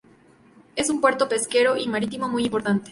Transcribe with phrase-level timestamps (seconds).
[0.75, 2.79] Es un puerto pesquero y marítimo muy importante.